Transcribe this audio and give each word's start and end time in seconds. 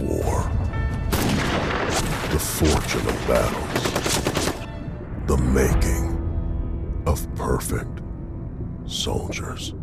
war. 0.00 0.50
The 2.30 2.38
of 3.06 3.26
battles, 3.26 4.52
the 5.26 5.36
making 5.36 6.16
of 7.06 7.26
perfect 7.34 8.00
soldiers. 8.84 9.74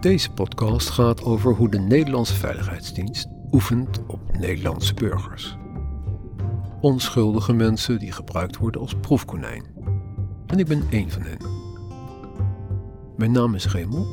Deze 0.00 0.30
podcast 0.30 0.88
gaat 0.88 1.24
over 1.24 1.54
hoe 1.54 1.68
de 1.68 1.78
Nederlandse 1.78 2.34
Veiligheidsdienst 2.34 3.28
oefent 3.50 4.00
op 4.06 4.38
Nederlandse 4.38 4.94
burgers. 4.94 5.58
Onschuldige 6.80 7.52
mensen 7.52 7.98
die 7.98 8.12
gebruikt 8.12 8.56
worden 8.56 8.80
als 8.80 8.94
proefkonijn. 8.94 9.64
En 10.46 10.58
ik 10.58 10.66
ben 10.66 10.82
één 10.90 11.10
van 11.10 11.22
hen. 11.22 11.38
Mijn 13.16 13.32
naam 13.32 13.54
is 13.54 13.66
Raymond 13.66 14.08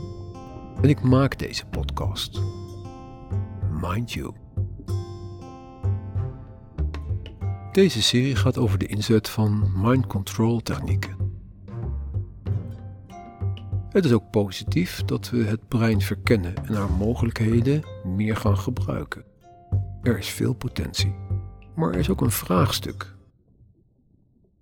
en 0.81 0.89
ik 0.89 1.01
maak 1.01 1.39
deze 1.39 1.65
podcast. 1.65 2.41
Mind 3.81 4.11
you. 4.11 4.33
Deze 7.71 8.01
serie 8.01 8.35
gaat 8.35 8.57
over 8.57 8.77
de 8.77 8.85
inzet 8.87 9.29
van 9.29 9.71
mind 9.75 10.07
control 10.07 10.61
technieken. 10.61 11.15
Het 13.89 14.05
is 14.05 14.13
ook 14.13 14.29
positief 14.31 15.03
dat 15.05 15.29
we 15.29 15.43
het 15.43 15.67
brein 15.67 16.01
verkennen 16.01 16.55
en 16.55 16.73
haar 16.73 16.91
mogelijkheden 16.91 17.83
meer 18.03 18.35
gaan 18.35 18.57
gebruiken. 18.57 19.25
Er 20.01 20.17
is 20.17 20.27
veel 20.29 20.53
potentie, 20.53 21.15
maar 21.77 21.91
er 21.91 21.99
is 21.99 22.09
ook 22.09 22.21
een 22.21 22.31
vraagstuk. 22.31 23.15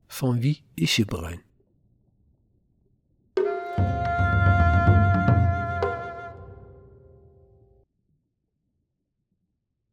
Van 0.07 0.39
wie 0.39 0.63
is 0.73 0.95
je 0.95 1.05
brein? 1.05 1.43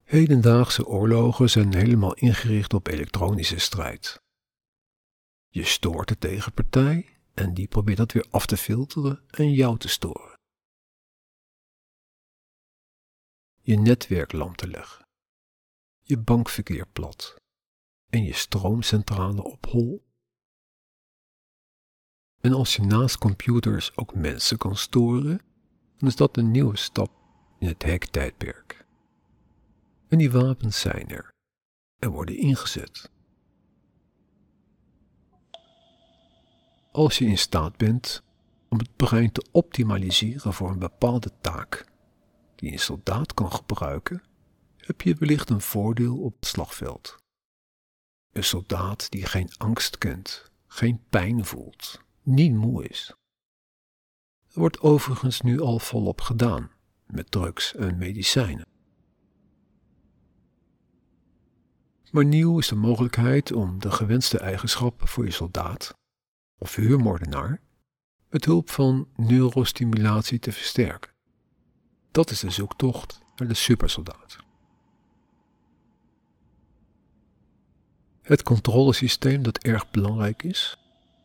Hedendaagse 0.03 0.87
oorlogen 0.87 1.51
zijn 1.51 1.75
helemaal 1.75 2.15
ingericht 2.15 2.75
op 2.75 2.87
elektronische 2.87 3.59
strijd. 3.59 4.23
Je 5.49 5.65
stoort 5.65 6.09
de 6.09 6.19
tegenpartij 6.19 7.19
en 7.35 7.55
die 7.55 7.69
probeert 7.69 7.99
dat 7.99 8.13
weer 8.13 8.27
af 8.31 8.47
te 8.47 8.57
filteren 8.57 9.23
en 9.31 9.53
jou 9.53 9.79
te 9.79 9.89
storen. 9.89 10.39
Je 13.61 13.79
netwerk 13.79 14.33
lam 14.33 14.57
te 14.57 14.69
leggen, 14.69 15.02
je 16.13 16.19
bankverkeer 16.19 16.87
plat 16.87 17.37
en 18.09 18.25
je 18.25 18.33
stroomcentrale 18.33 19.43
op 19.43 19.67
hol. 19.67 20.05
En 22.41 22.53
als 22.53 22.77
je 22.77 22.83
naast 22.83 23.19
computers 23.19 23.97
ook 23.97 24.15
mensen 24.15 24.59
kan 24.59 24.77
storen, 24.77 25.41
dan 25.97 26.09
is 26.09 26.17
dat 26.17 26.37
een 26.37 26.51
nieuwe 26.51 26.77
stap 26.77 27.11
in 27.59 27.67
het 27.67 27.83
hacktijdperk. 27.83 28.87
En 30.09 30.19
die 30.19 30.31
wapens 30.31 30.81
zijn 30.81 31.09
er 31.09 31.31
en 31.99 32.11
worden 32.11 32.37
ingezet. 32.37 33.11
Als 36.91 37.19
je 37.19 37.25
in 37.25 37.39
staat 37.39 37.77
bent 37.77 38.23
om 38.69 38.79
het 38.79 38.97
brein 38.97 39.33
te 39.33 39.47
optimaliseren 39.51 40.53
voor 40.53 40.71
een 40.71 40.79
bepaalde 40.79 41.31
taak 41.41 41.87
die 42.55 42.73
een 42.73 42.79
soldaat 42.79 43.35
kan 43.35 43.53
gebruiken, 43.53 44.23
heb 44.93 45.01
je 45.01 45.15
wellicht 45.15 45.51
een 45.51 45.61
voordeel 45.61 46.19
op 46.19 46.35
het 46.35 46.47
slagveld. 46.47 47.17
Een 48.33 48.45
soldaat 48.45 49.11
die 49.11 49.27
geen 49.27 49.51
angst 49.57 49.99
kent, 49.99 50.51
geen 50.67 51.05
pijn 51.09 51.45
voelt, 51.45 52.01
niet 52.23 52.53
moe 52.53 52.89
is. 52.89 53.15
Er 54.49 54.61
wordt 54.61 54.81
overigens 54.81 55.41
nu 55.41 55.61
al 55.61 55.79
volop 55.79 56.21
gedaan 56.21 56.71
met 57.07 57.31
drugs 57.31 57.75
en 57.75 57.99
medicijnen. 57.99 58.67
Maar 62.11 62.25
nieuw 62.25 62.59
is 62.59 62.69
de 62.69 62.75
mogelijkheid 62.75 63.53
om 63.53 63.81
de 63.81 63.91
gewenste 63.91 64.39
eigenschappen 64.39 65.09
voor 65.09 65.25
je 65.25 65.31
soldaat 65.31 65.95
of 66.59 66.75
huurmoordenaar 66.75 67.61
met 68.29 68.45
hulp 68.45 68.71
van 68.71 69.09
neurostimulatie 69.17 70.39
te 70.39 70.53
versterken. 70.53 71.13
Dat 72.11 72.31
is 72.31 72.41
de 72.41 72.51
zoektocht 72.51 73.21
naar 73.37 73.49
de 73.49 73.55
supersoldaat. 73.55 74.51
Het 78.23 78.43
controlesysteem 78.43 79.43
dat 79.43 79.59
erg 79.59 79.91
belangrijk 79.91 80.43
is, 80.43 80.79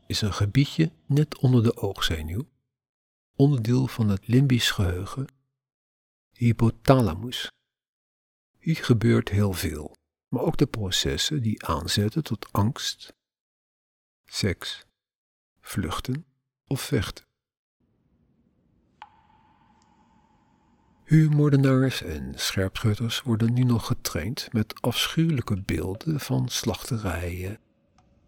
is 0.07 0.21
een 0.21 0.33
gebiedje 0.33 0.91
net 1.05 1.37
onder 1.37 1.63
de 1.63 1.77
oogzenuw, 1.77 2.49
onderdeel 3.35 3.87
van 3.87 4.09
het 4.09 4.27
limbisch 4.27 4.71
geheugen, 4.71 5.27
hypothalamus. 6.31 7.51
Hier 8.57 8.75
gebeurt 8.75 9.29
heel 9.29 9.53
veel, 9.53 9.95
maar 10.27 10.41
ook 10.41 10.57
de 10.57 10.65
processen 10.67 11.41
die 11.41 11.65
aanzetten 11.65 12.23
tot 12.23 12.53
angst, 12.53 13.13
seks, 14.25 14.85
vluchten 15.59 16.25
of 16.67 16.81
vechten. 16.81 17.26
Huurmoordenaars 21.07 22.03
en 22.03 22.33
scherpschutters 22.35 23.21
worden 23.21 23.53
nu 23.53 23.63
nog 23.63 23.85
getraind 23.85 24.53
met 24.53 24.81
afschuwelijke 24.81 25.61
beelden 25.61 26.19
van 26.19 26.49
slachterijen, 26.49 27.59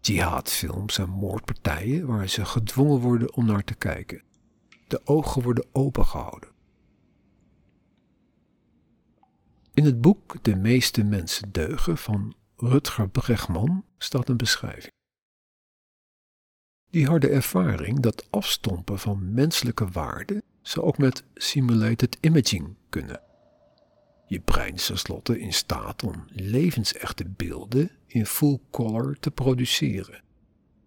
jihadfilms 0.00 0.98
en 0.98 1.08
moordpartijen 1.08 2.06
waar 2.06 2.28
ze 2.28 2.44
gedwongen 2.44 3.00
worden 3.00 3.34
om 3.34 3.46
naar 3.46 3.64
te 3.64 3.74
kijken. 3.74 4.22
De 4.86 5.00
ogen 5.04 5.42
worden 5.42 5.66
opengehouden. 5.72 6.48
In 9.74 9.84
het 9.84 10.00
boek 10.00 10.36
De 10.42 10.56
meeste 10.56 11.04
mensen 11.04 11.52
deugen 11.52 11.98
van 11.98 12.34
Rutger 12.56 13.08
Bregman 13.08 13.84
staat 13.98 14.28
een 14.28 14.36
beschrijving. 14.36 14.92
Die 16.90 17.06
harde 17.06 17.28
ervaring 17.28 18.00
dat 18.00 18.30
afstompen 18.30 18.98
van 18.98 19.32
menselijke 19.32 19.88
waarden 19.88 20.42
zou 20.62 20.86
ook 20.86 20.98
met 20.98 21.24
simulated 21.34 22.16
imaging 22.20 22.76
kunnen. 22.88 23.20
Je 24.26 24.40
brein 24.40 24.74
is 24.74 24.86
tenslotte 24.86 25.40
in 25.40 25.52
staat 25.52 26.02
om 26.02 26.24
levensechte 26.28 27.24
beelden 27.28 27.90
in 28.06 28.26
full 28.26 28.58
color 28.70 29.16
te 29.20 29.30
produceren. 29.30 30.22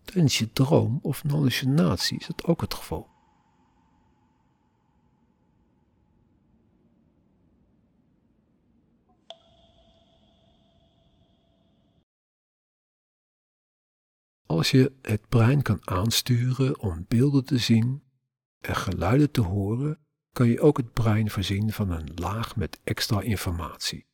Tijdens 0.03 0.38
je 0.38 0.53
droom 0.53 1.00
of 1.01 1.23
hallucinatie 1.28 2.19
is 2.19 2.28
dat 2.28 2.44
ook 2.44 2.61
het 2.61 2.73
geval. 2.73 3.11
Als 14.45 14.72
je 14.72 14.91
het 15.02 15.29
brein 15.29 15.61
kan 15.61 15.79
aansturen 15.87 16.79
om 16.79 17.05
beelden 17.08 17.46
te 17.46 17.58
zien 17.58 18.03
en 18.64 18.76
geluiden 18.76 19.32
te 19.32 19.42
horen, 19.42 20.00
kan 20.32 20.48
je 20.48 20.62
ook 20.62 20.78
het 20.78 20.94
brein 20.94 21.30
voorzien 21.30 21.72
van 21.72 21.92
een 21.92 22.12
laag 22.16 22.56
met 22.56 22.80
extra 22.84 23.22
informatie. 23.22 24.06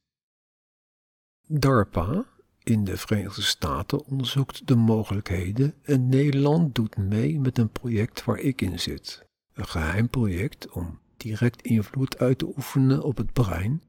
DARPA 1.48 2.26
in 2.64 2.84
de 2.84 2.98
Verenigde 2.98 3.42
Staten 3.42 4.06
onderzoekt 4.06 4.68
de 4.68 4.76
mogelijkheden 4.76 5.74
en 5.84 6.10
Nederland 6.10 6.76
doet 6.76 6.98
mee 6.98 7.40
met 7.40 7.58
een 7.58 7.72
project 7.72 8.24
waar 8.24 8.38
ik 8.38 8.62
in 8.62 8.80
zit. 8.80 9.26
Een 9.54 9.68
geheim 9.68 10.10
project 10.10 10.70
om 10.70 11.00
direct 11.18 11.62
invloed 11.62 12.18
uit 12.18 12.38
te 12.38 12.54
oefenen 12.58 13.04
op 13.04 13.18
het 13.18 13.34
brein 13.34 13.84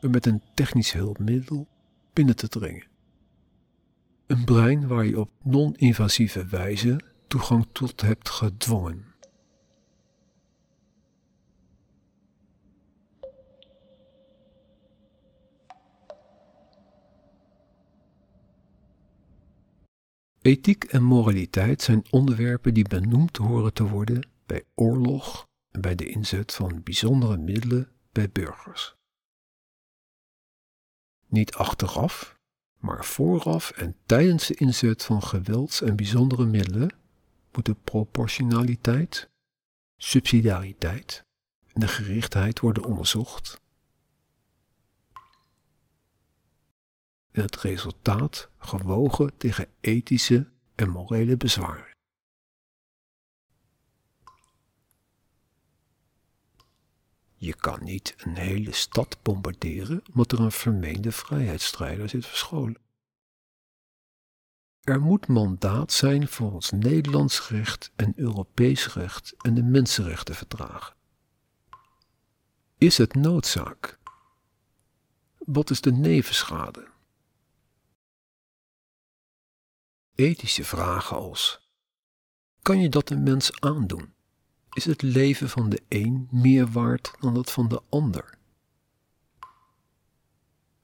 en 0.00 0.10
met 0.10 0.26
een 0.26 0.42
technisch 0.54 0.92
hulpmiddel 0.92 1.68
binnen 2.12 2.36
te 2.36 2.48
dringen. 2.48 2.86
Een 4.26 4.44
brein 4.44 4.86
waar 4.86 5.04
je 5.04 5.20
op 5.20 5.30
non-invasieve 5.42 6.46
wijze 6.46 7.00
toegang 7.26 7.66
tot 7.72 8.00
hebt 8.00 8.28
gedwongen. 8.28 9.14
Ethiek 20.46 20.84
en 20.84 21.02
moraliteit 21.02 21.82
zijn 21.82 22.04
onderwerpen 22.10 22.74
die 22.74 22.88
benoemd 22.88 23.36
horen 23.36 23.72
te 23.72 23.88
worden 23.88 24.28
bij 24.46 24.64
oorlog 24.74 25.46
en 25.70 25.80
bij 25.80 25.94
de 25.94 26.08
inzet 26.08 26.54
van 26.54 26.82
bijzondere 26.82 27.36
middelen 27.36 27.88
bij 28.12 28.30
burgers. 28.30 28.94
Niet 31.26 31.54
achteraf, 31.54 32.38
maar 32.78 33.04
vooraf 33.04 33.70
en 33.70 33.96
tijdens 34.06 34.46
de 34.46 34.54
inzet 34.54 35.02
van 35.02 35.22
gewelds- 35.22 35.82
en 35.82 35.96
bijzondere 35.96 36.46
middelen 36.46 36.96
moet 37.52 37.66
de 37.66 37.74
proportionaliteit, 37.74 39.28
subsidiariteit 39.96 41.24
en 41.72 41.80
de 41.80 41.88
gerichtheid 41.88 42.60
worden 42.60 42.84
onderzocht. 42.84 43.60
En 47.36 47.42
het 47.42 47.56
resultaat 47.56 48.50
gewogen 48.58 49.36
tegen 49.36 49.68
ethische 49.80 50.48
en 50.74 50.90
morele 50.90 51.36
bezwaren. 51.36 51.94
Je 57.34 57.54
kan 57.54 57.84
niet 57.84 58.14
een 58.18 58.36
hele 58.36 58.72
stad 58.72 59.22
bombarderen 59.22 60.02
omdat 60.08 60.32
er 60.32 60.40
een 60.40 60.52
vermeende 60.52 61.12
vrijheidsstrijder 61.12 62.08
zit 62.08 62.26
verscholen. 62.26 62.80
Er 64.80 65.00
moet 65.00 65.26
mandaat 65.26 65.92
zijn 65.92 66.28
voor 66.28 66.52
ons 66.52 66.70
Nederlands 66.70 67.48
recht 67.48 67.92
en 67.96 68.12
Europees 68.16 68.94
recht 68.94 69.34
en 69.38 69.54
de 69.54 69.62
mensenrechtenverdragen. 69.62 70.96
Is 72.78 72.98
het 72.98 73.14
noodzaak? 73.14 73.98
Wat 75.38 75.70
is 75.70 75.80
de 75.80 75.92
nevenschade? 75.92 76.94
Ethische 80.16 80.64
vragen 80.64 81.16
als: 81.16 81.60
kan 82.62 82.80
je 82.80 82.88
dat 82.88 83.10
een 83.10 83.22
mens 83.22 83.60
aandoen? 83.60 84.14
Is 84.72 84.84
het 84.84 85.02
leven 85.02 85.48
van 85.48 85.68
de 85.68 85.82
een 85.88 86.28
meer 86.30 86.66
waard 86.66 87.12
dan 87.20 87.34
dat 87.34 87.50
van 87.52 87.68
de 87.68 87.82
ander? 87.88 88.38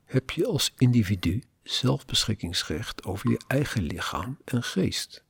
Heb 0.04 0.30
je 0.30 0.46
als 0.46 0.72
individu 0.76 1.42
zelfbeschikkingsrecht 1.62 3.04
over 3.04 3.30
je 3.30 3.40
eigen 3.46 3.82
lichaam 3.82 4.38
en 4.44 4.62
geest? 4.62 5.24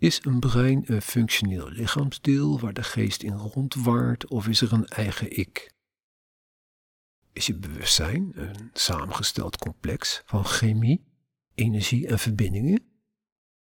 Is 0.00 0.24
een 0.24 0.40
brein 0.40 0.82
een 0.92 1.02
functioneel 1.02 1.68
lichaamsdeel 1.68 2.60
waar 2.60 2.72
de 2.72 2.82
geest 2.82 3.22
in 3.22 3.32
rondwaart 3.32 4.26
of 4.26 4.48
is 4.48 4.60
er 4.60 4.72
een 4.72 4.86
eigen 4.86 5.36
ik? 5.36 5.72
Is 7.32 7.46
je 7.46 7.54
bewustzijn 7.54 8.32
een 8.34 8.70
samengesteld 8.72 9.56
complex 9.56 10.22
van 10.24 10.44
chemie, 10.44 11.04
energie 11.54 12.06
en 12.06 12.18
verbindingen? 12.18 12.84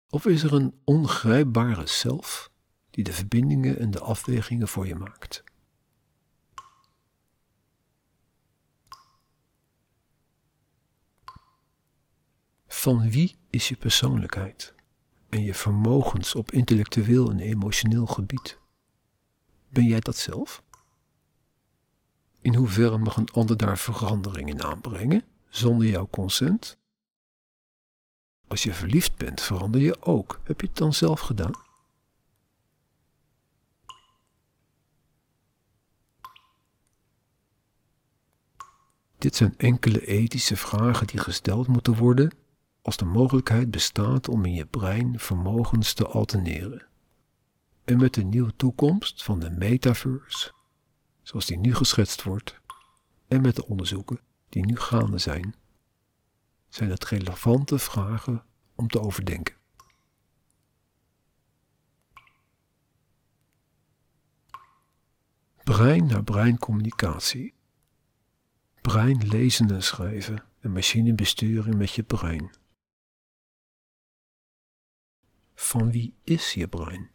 Of 0.09 0.25
is 0.25 0.43
er 0.43 0.53
een 0.53 0.79
ongrijpbare 0.83 1.87
zelf 1.87 2.51
die 2.89 3.03
de 3.03 3.13
verbindingen 3.13 3.79
en 3.79 3.91
de 3.91 3.99
afwegingen 3.99 4.67
voor 4.67 4.87
je 4.87 4.95
maakt? 4.95 5.43
Van 12.67 13.09
wie 13.11 13.37
is 13.49 13.69
je 13.69 13.75
persoonlijkheid 13.75 14.77
en 15.29 15.43
je 15.43 15.53
vermogens 15.53 16.35
op 16.35 16.51
intellectueel 16.51 17.29
en 17.29 17.39
emotioneel 17.39 18.05
gebied? 18.05 18.59
Ben 19.69 19.83
jij 19.83 19.99
dat 19.99 20.17
zelf? 20.17 20.63
In 22.41 22.55
hoeverre 22.55 22.97
mag 22.97 23.17
een 23.17 23.29
ander 23.31 23.57
daar 23.57 23.77
verandering 23.77 24.49
in 24.49 24.63
aanbrengen 24.63 25.23
zonder 25.49 25.87
jouw 25.87 26.07
consent? 26.07 26.77
Als 28.47 28.63
je 28.63 28.73
verliefd 28.73 29.15
bent, 29.15 29.41
verander 29.41 29.81
je 29.81 30.01
ook. 30.01 30.39
Heb 30.43 30.61
je 30.61 30.67
het 30.67 30.77
dan 30.77 30.93
zelf 30.93 31.19
gedaan? 31.19 31.51
Dit 39.17 39.35
zijn 39.35 39.53
enkele 39.57 40.05
ethische 40.05 40.57
vragen 40.57 41.07
die 41.07 41.19
gesteld 41.19 41.67
moeten 41.67 41.95
worden 41.95 42.31
als 42.81 42.97
de 42.97 43.05
mogelijkheid 43.05 43.71
bestaat 43.71 44.29
om 44.29 44.45
in 44.45 44.53
je 44.53 44.65
brein 44.65 45.19
vermogens 45.19 45.93
te 45.93 46.07
alterneren. 46.07 46.87
En 47.83 47.97
met 47.97 48.13
de 48.13 48.23
nieuwe 48.23 48.55
toekomst 48.55 49.23
van 49.23 49.39
de 49.39 49.49
metaverse 49.49 50.53
zoals 51.29 51.45
die 51.45 51.57
nu 51.57 51.75
geschetst 51.75 52.23
wordt, 52.23 52.61
en 53.27 53.41
met 53.41 53.55
de 53.55 53.65
onderzoeken 53.65 54.19
die 54.49 54.65
nu 54.65 54.75
gaande 54.75 55.17
zijn, 55.17 55.55
zijn 56.67 56.89
het 56.89 57.05
relevante 57.05 57.79
vragen 57.79 58.43
om 58.75 58.87
te 58.87 59.01
overdenken. 59.01 59.55
Brein 65.63 66.05
naar 66.05 66.23
brein 66.23 66.57
communicatie. 66.57 67.53
Brein 68.81 69.27
lezen 69.27 69.71
en 69.71 69.83
schrijven 69.83 70.43
en 70.59 70.71
machine 70.71 71.13
besturen 71.13 71.77
met 71.77 71.91
je 71.91 72.03
brein. 72.03 72.49
Van 75.61 75.91
wie 75.91 76.15
is 76.23 76.53
je 76.53 76.67
brein? 76.67 77.09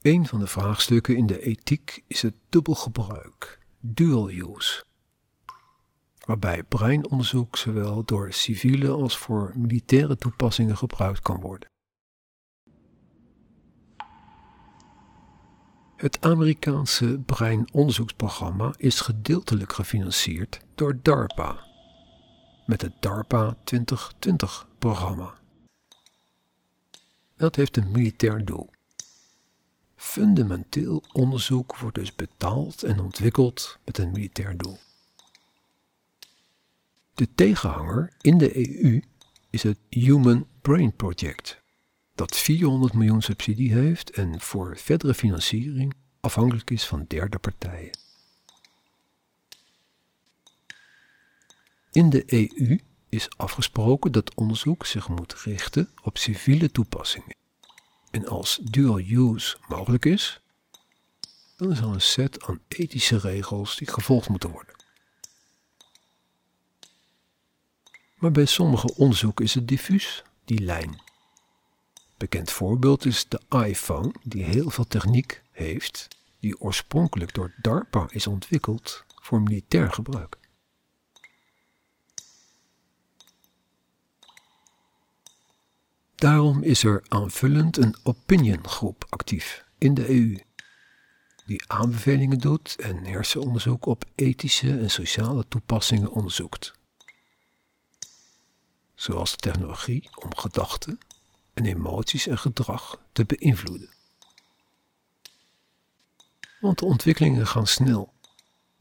Een 0.00 0.26
van 0.26 0.38
de 0.40 0.46
vraagstukken 0.46 1.16
in 1.16 1.26
de 1.26 1.40
ethiek 1.40 2.04
is 2.06 2.22
het 2.22 2.34
dubbelgebruik, 2.48 3.58
dual 3.80 4.30
use, 4.30 4.84
waarbij 6.26 6.62
breinonderzoek 6.62 7.56
zowel 7.56 8.04
door 8.04 8.32
civiele 8.32 8.88
als 8.88 9.18
voor 9.18 9.52
militaire 9.56 10.16
toepassingen 10.16 10.76
gebruikt 10.76 11.20
kan 11.20 11.40
worden. 11.40 11.70
Het 15.96 16.20
Amerikaanse 16.20 17.20
breinonderzoeksprogramma 17.26 18.74
is 18.76 19.00
gedeeltelijk 19.00 19.72
gefinancierd 19.72 20.60
door 20.74 20.98
DARPA, 21.02 21.68
met 22.70 22.82
het 22.82 22.92
DARPA 23.00 23.56
2020-programma. 23.74 25.34
Dat 27.36 27.56
heeft 27.56 27.76
een 27.76 27.90
militair 27.90 28.44
doel. 28.44 28.70
Fundamenteel 29.96 31.04
onderzoek 31.12 31.76
wordt 31.76 31.96
dus 31.96 32.14
betaald 32.14 32.82
en 32.82 33.00
ontwikkeld 33.00 33.78
met 33.84 33.98
een 33.98 34.10
militair 34.10 34.56
doel. 34.56 34.78
De 37.14 37.28
tegenhanger 37.34 38.12
in 38.20 38.38
de 38.38 38.82
EU 38.82 39.02
is 39.50 39.62
het 39.62 39.78
Human 39.88 40.46
Brain 40.60 40.96
Project, 40.96 41.62
dat 42.14 42.36
400 42.36 42.92
miljoen 42.92 43.22
subsidie 43.22 43.72
heeft 43.72 44.10
en 44.10 44.40
voor 44.40 44.76
verdere 44.76 45.14
financiering 45.14 45.94
afhankelijk 46.20 46.70
is 46.70 46.86
van 46.86 47.04
derde 47.08 47.38
partijen. 47.38 48.09
In 51.92 52.10
de 52.10 52.24
EU 52.26 52.78
is 53.08 53.28
afgesproken 53.36 54.12
dat 54.12 54.34
onderzoek 54.34 54.86
zich 54.86 55.08
moet 55.08 55.34
richten 55.34 55.90
op 56.02 56.18
civiele 56.18 56.70
toepassingen 56.70 57.36
en 58.10 58.26
als 58.26 58.58
dual 58.62 58.98
use 58.98 59.56
mogelijk 59.68 60.04
is, 60.04 60.40
dan 61.56 61.70
is 61.70 61.78
er 61.78 61.84
een 61.84 62.00
set 62.00 62.46
aan 62.46 62.60
ethische 62.68 63.18
regels 63.18 63.76
die 63.76 63.88
gevolgd 63.88 64.28
moeten 64.28 64.50
worden. 64.50 64.74
Maar 68.14 68.32
bij 68.32 68.44
sommige 68.44 68.94
onderzoeken 68.94 69.44
is 69.44 69.54
het 69.54 69.68
diffuus, 69.68 70.22
die 70.44 70.60
lijn. 70.60 71.00
Bekend 72.16 72.50
voorbeeld 72.50 73.04
is 73.04 73.28
de 73.28 73.40
iPhone, 73.48 74.12
die 74.22 74.44
heel 74.44 74.70
veel 74.70 74.86
techniek 74.86 75.42
heeft, 75.50 76.08
die 76.40 76.60
oorspronkelijk 76.60 77.34
door 77.34 77.54
DARPA 77.62 78.06
is 78.10 78.26
ontwikkeld 78.26 79.04
voor 79.22 79.42
militair 79.42 79.92
gebruik. 79.92 80.39
Daarom 86.20 86.62
is 86.62 86.84
er 86.84 87.04
aanvullend 87.08 87.76
een 87.76 87.96
opiniongroep 88.02 89.06
actief 89.08 89.64
in 89.78 89.94
de 89.94 90.08
EU, 90.08 90.38
die 91.46 91.70
aanbevelingen 91.70 92.38
doet 92.38 92.76
en 92.76 93.04
hersenonderzoek 93.04 93.86
op 93.86 94.04
ethische 94.14 94.78
en 94.78 94.90
sociale 94.90 95.48
toepassingen 95.48 96.10
onderzoekt. 96.10 96.72
Zoals 98.94 99.30
de 99.30 99.36
technologie 99.36 100.08
om 100.14 100.36
gedachten 100.36 100.98
en 101.54 101.66
emoties 101.66 102.26
en 102.26 102.38
gedrag 102.38 103.00
te 103.12 103.24
beïnvloeden. 103.24 103.90
Want 106.60 106.78
de 106.78 106.84
ontwikkelingen 106.84 107.46
gaan 107.46 107.66
snel. 107.66 108.12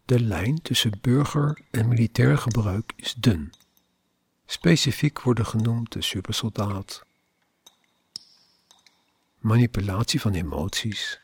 De 0.05 0.19
lijn 0.19 0.61
tussen 0.61 0.97
burger 1.01 1.61
en 1.71 1.87
militair 1.87 2.37
gebruik 2.37 2.93
is 2.95 3.13
dun. 3.13 3.53
Specifiek 4.45 5.21
worden 5.21 5.45
genoemd 5.45 5.91
de 5.91 6.01
supersoldaat, 6.01 7.07
manipulatie 9.39 10.21
van 10.21 10.33
emoties, 10.33 11.19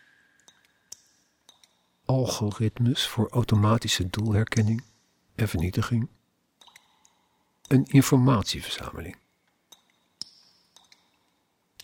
algoritmes 2.05 3.07
voor 3.07 3.29
automatische 3.29 4.07
doelherkenning 4.07 4.83
en 5.35 5.47
vernietiging, 5.47 6.07
een 7.67 7.85
informatieverzameling. 7.85 9.17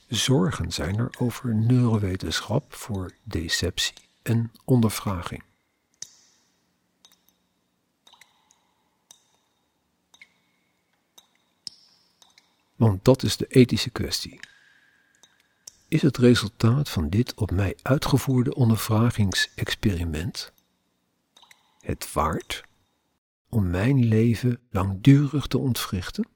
Zorgen 0.08 0.72
zijn 0.72 0.98
er 0.98 1.10
over 1.20 1.56
neurowetenschap 1.56 2.74
voor 2.74 3.12
deceptie 3.24 3.94
en 4.22 4.52
ondervraging. 4.66 5.44
Want 12.76 13.06
dat 13.06 13.24
is 13.24 13.38
de 13.38 13.48
ethische 13.48 13.90
kwestie. 13.90 14.40
Is 15.92 16.02
het 16.02 16.18
resultaat 16.18 16.90
van 16.90 17.10
dit 17.10 17.34
op 17.34 17.52
mij 17.52 17.78
uitgevoerde 17.82 18.56
ondervragingsexperiment 18.56 20.54
het 21.80 22.14
waard 22.14 22.64
om 23.50 23.70
mijn 23.70 24.06
leven 24.06 24.60
langdurig 24.70 25.48
te 25.48 25.58
ontwrichten? 25.58 26.28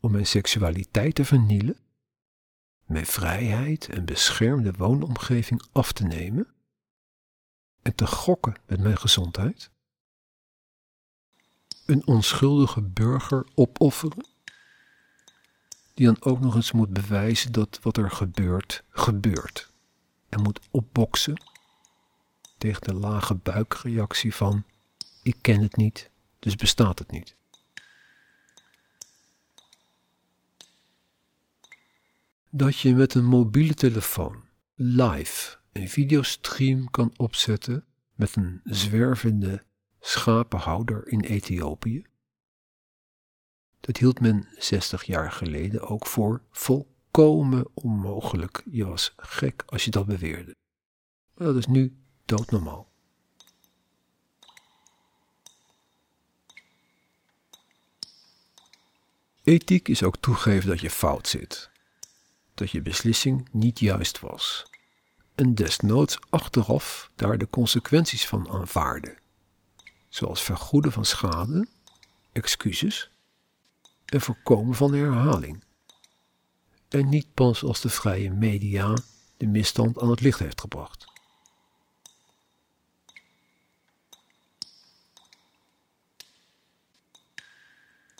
Om 0.00 0.12
mijn 0.12 0.26
seksualiteit 0.26 1.14
te 1.14 1.24
vernielen? 1.24 1.78
Mijn 2.84 3.06
vrijheid 3.06 3.88
en 3.88 4.04
beschermde 4.04 4.72
woonomgeving 4.72 5.62
af 5.72 5.92
te 5.92 6.04
nemen? 6.04 6.54
En 7.82 7.94
te 7.94 8.06
gokken 8.06 8.54
met 8.66 8.80
mijn 8.80 8.98
gezondheid? 8.98 9.70
Een 11.86 12.06
onschuldige 12.06 12.82
burger 12.82 13.46
opofferen? 13.54 14.35
Die 15.96 16.06
dan 16.06 16.16
ook 16.20 16.40
nog 16.40 16.54
eens 16.54 16.72
moet 16.72 16.92
bewijzen 16.92 17.52
dat 17.52 17.78
wat 17.82 17.96
er 17.96 18.10
gebeurt, 18.10 18.82
gebeurt. 18.90 19.72
En 20.28 20.42
moet 20.42 20.60
opboksen 20.70 21.42
tegen 22.58 22.82
de 22.82 22.94
lage 22.94 23.34
buikreactie 23.34 24.34
van 24.34 24.64
ik 25.22 25.36
ken 25.40 25.62
het 25.62 25.76
niet, 25.76 26.10
dus 26.38 26.56
bestaat 26.56 26.98
het 26.98 27.10
niet. 27.10 27.36
Dat 32.50 32.78
je 32.78 32.94
met 32.94 33.14
een 33.14 33.24
mobiele 33.24 33.74
telefoon 33.74 34.42
live 34.74 35.56
een 35.72 35.88
videostream 35.88 36.90
kan 36.90 37.12
opzetten 37.16 37.84
met 38.14 38.36
een 38.36 38.60
zwervende 38.64 39.62
schapenhouder 40.00 41.08
in 41.08 41.20
Ethiopië. 41.20 42.04
Dat 43.86 43.96
hield 43.96 44.20
men 44.20 44.48
60 44.58 45.04
jaar 45.04 45.32
geleden 45.32 45.88
ook 45.88 46.06
voor 46.06 46.42
volkomen 46.50 47.66
onmogelijk. 47.74 48.62
Je 48.70 48.86
was 48.86 49.12
gek 49.16 49.62
als 49.66 49.84
je 49.84 49.90
dat 49.90 50.06
beweerde. 50.06 50.54
Maar 51.34 51.46
dat 51.46 51.56
is 51.56 51.66
nu 51.66 51.96
doodnormaal. 52.24 52.88
Ethiek 59.42 59.88
is 59.88 60.02
ook 60.02 60.16
toegeven 60.16 60.68
dat 60.68 60.80
je 60.80 60.90
fout 60.90 61.28
zit, 61.28 61.70
dat 62.54 62.70
je 62.70 62.82
beslissing 62.82 63.48
niet 63.52 63.78
juist 63.78 64.20
was 64.20 64.70
en 65.34 65.54
desnoods 65.54 66.18
achteraf 66.28 67.10
daar 67.14 67.38
de 67.38 67.50
consequenties 67.50 68.26
van 68.26 68.50
aanvaarden, 68.50 69.18
zoals 70.08 70.42
vergoeden 70.42 70.92
van 70.92 71.04
schade, 71.04 71.68
excuses 72.32 73.10
en 74.06 74.20
voorkomen 74.20 74.74
van 74.74 74.94
herhaling. 74.94 75.64
En 76.88 77.08
niet 77.08 77.34
pas 77.34 77.62
als 77.62 77.80
de 77.80 77.88
vrije 77.88 78.30
media 78.30 78.96
de 79.36 79.46
misstand 79.46 80.00
aan 80.00 80.10
het 80.10 80.20
licht 80.20 80.38
heeft 80.38 80.60
gebracht. 80.60 81.06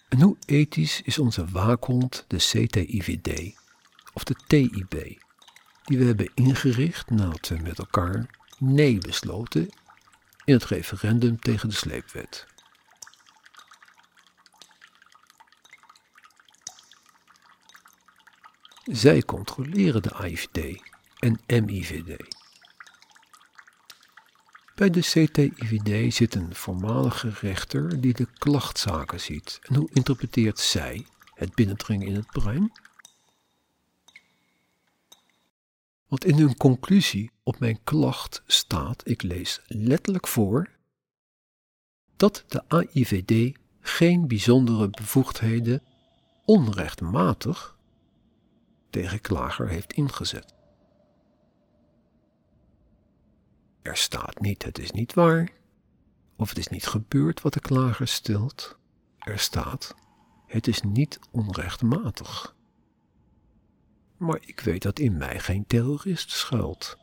En 0.08 0.20
hoe 0.20 0.36
ethisch 0.46 1.02
is 1.02 1.18
onze 1.18 1.44
waakhond, 1.44 2.24
de 2.28 2.36
CTIVD, 2.36 3.56
of 4.12 4.24
de 4.24 4.34
TIB, 4.46 5.18
die 5.84 5.98
we 5.98 6.04
hebben 6.04 6.30
ingericht 6.34 7.10
nadat 7.10 7.48
we 7.48 7.56
met 7.56 7.78
elkaar 7.78 8.26
nee 8.58 8.98
besloten 8.98 9.68
in 10.44 10.54
het 10.54 10.64
referendum 10.64 11.40
tegen 11.40 11.68
de 11.68 11.74
sleepwet. 11.74 12.46
Zij 18.92 19.22
controleren 19.22 20.02
de 20.02 20.12
AIVD 20.12 20.82
en 21.18 21.64
MIVD. 21.64 22.36
Bij 24.74 24.90
de 24.90 25.00
CTIVD 25.00 26.14
zit 26.14 26.34
een 26.34 26.54
voormalige 26.54 27.28
rechter 27.40 28.00
die 28.00 28.14
de 28.14 28.26
klachtzaken 28.38 29.20
ziet. 29.20 29.58
En 29.62 29.74
hoe 29.74 29.88
interpreteert 29.92 30.58
zij 30.58 31.06
het 31.34 31.54
binnendringen 31.54 32.06
in 32.06 32.14
het 32.14 32.30
brein? 32.30 32.72
Want 36.08 36.24
in 36.24 36.38
hun 36.38 36.56
conclusie 36.56 37.30
op 37.42 37.58
mijn 37.58 37.78
klacht 37.84 38.42
staat, 38.46 39.08
ik 39.08 39.22
lees 39.22 39.60
letterlijk 39.66 40.26
voor, 40.26 40.70
dat 42.16 42.44
de 42.48 42.68
AIVD 42.68 43.58
geen 43.80 44.28
bijzondere 44.28 44.90
bevoegdheden 44.90 45.82
onrechtmatig 46.44 47.75
tegen 48.90 49.20
klager 49.20 49.68
heeft 49.68 49.92
ingezet. 49.92 50.54
Er 53.82 53.96
staat 53.96 54.40
niet, 54.40 54.62
het 54.62 54.78
is 54.78 54.90
niet 54.90 55.14
waar, 55.14 55.50
of 56.36 56.48
het 56.48 56.58
is 56.58 56.68
niet 56.68 56.86
gebeurd 56.86 57.40
wat 57.40 57.52
de 57.52 57.60
klager 57.60 58.08
stelt. 58.08 58.78
Er 59.18 59.38
staat, 59.38 59.94
het 60.46 60.66
is 60.66 60.82
niet 60.82 61.18
onrechtmatig. 61.30 62.54
Maar 64.16 64.38
ik 64.40 64.60
weet 64.60 64.82
dat 64.82 64.98
in 64.98 65.16
mij 65.16 65.40
geen 65.40 65.66
terrorist 65.66 66.30
schuilt. 66.30 66.98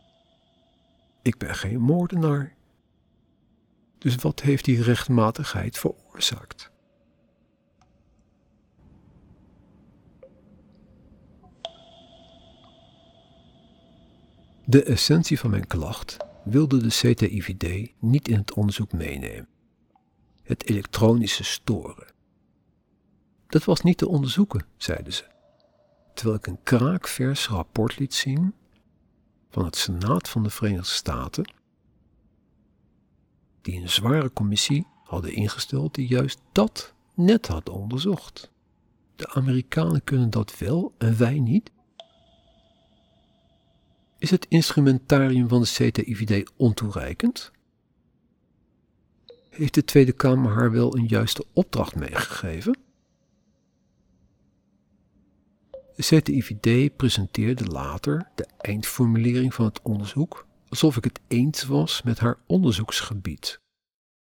Ik 1.21 1.37
ben 1.37 1.55
geen 1.55 1.79
moordenaar. 1.79 2.55
Dus 3.97 4.15
wat 4.15 4.41
heeft 4.41 4.65
die 4.65 4.83
rechtmatigheid 4.83 5.77
veroorzaakt? 5.77 6.72
De 14.65 14.83
essentie 14.83 15.39
van 15.39 15.49
mijn 15.49 15.67
klacht 15.67 16.17
wilde 16.43 16.77
de 16.77 16.87
CTIVD 16.87 17.91
niet 17.99 18.27
in 18.27 18.37
het 18.37 18.53
onderzoek 18.53 18.91
meenemen. 18.91 19.47
Het 20.43 20.69
elektronische 20.69 21.43
storen. 21.43 22.07
Dat 23.47 23.63
was 23.63 23.81
niet 23.81 23.97
te 23.97 24.07
onderzoeken, 24.07 24.65
zeiden 24.77 25.13
ze, 25.13 25.23
terwijl 26.13 26.37
ik 26.37 26.47
een 26.47 26.63
kraakvers 26.63 27.47
rapport 27.47 27.99
liet 27.99 28.13
zien 28.13 28.53
van 29.49 29.65
het 29.65 29.75
Senaat 29.75 30.29
van 30.29 30.43
de 30.43 30.49
Verenigde 30.49 30.85
Staten, 30.85 31.53
die 33.61 33.81
een 33.81 33.89
zware 33.89 34.33
commissie 34.33 34.87
hadden 35.03 35.33
ingesteld 35.33 35.95
die 35.95 36.07
juist 36.07 36.41
dat 36.51 36.93
net 37.13 37.47
had 37.47 37.69
onderzocht. 37.69 38.51
De 39.15 39.29
Amerikanen 39.29 40.03
kunnen 40.03 40.29
dat 40.29 40.57
wel 40.57 40.93
en 40.97 41.17
wij 41.17 41.39
niet. 41.39 41.71
Is 44.23 44.29
het 44.29 44.45
instrumentarium 44.47 45.47
van 45.47 45.61
de 45.61 45.67
CTIVD 45.67 46.51
ontoereikend? 46.57 47.51
Heeft 49.49 49.73
de 49.73 49.83
Tweede 49.83 50.11
Kamer 50.11 50.51
haar 50.51 50.71
wel 50.71 50.97
een 50.97 51.07
juiste 51.07 51.45
opdracht 51.53 51.95
meegegeven? 51.95 52.79
De 55.71 56.03
CTIVD 56.03 56.95
presenteerde 56.95 57.65
later 57.65 58.31
de 58.35 58.45
eindformulering 58.57 59.53
van 59.53 59.65
het 59.65 59.81
onderzoek 59.81 60.47
alsof 60.67 60.97
ik 60.97 61.03
het 61.03 61.19
eens 61.27 61.63
was 61.63 62.01
met 62.01 62.19
haar 62.19 62.39
onderzoeksgebied. 62.47 63.59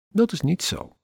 Dat 0.07 0.31
is 0.31 0.41
niet 0.41 0.63
zo. 0.63 0.97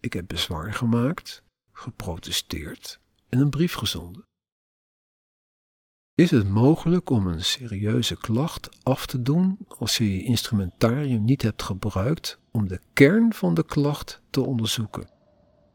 Ik 0.00 0.12
heb 0.12 0.26
bezwaar 0.26 0.74
gemaakt, 0.74 1.42
geprotesteerd 1.72 3.00
en 3.28 3.38
een 3.38 3.50
brief 3.50 3.74
gezonden. 3.74 4.24
Is 6.14 6.30
het 6.30 6.48
mogelijk 6.48 7.10
om 7.10 7.26
een 7.26 7.44
serieuze 7.44 8.16
klacht 8.16 8.68
af 8.82 9.06
te 9.06 9.22
doen 9.22 9.58
als 9.78 9.96
je 9.98 10.16
je 10.16 10.22
instrumentarium 10.22 11.24
niet 11.24 11.42
hebt 11.42 11.62
gebruikt 11.62 12.38
om 12.50 12.68
de 12.68 12.80
kern 12.92 13.32
van 13.32 13.54
de 13.54 13.64
klacht 13.64 14.22
te 14.30 14.40
onderzoeken? 14.40 15.10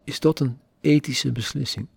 Is 0.04 0.20
dat 0.20 0.40
een 0.40 0.60
ethische 0.82 1.32
beslissing? 1.32 1.88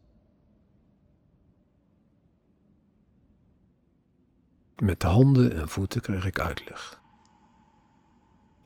Met 4.76 5.02
handen 5.02 5.56
en 5.56 5.68
voeten 5.68 6.00
kreeg 6.00 6.25
ik 6.26 6.38
uitleg. 6.38 7.02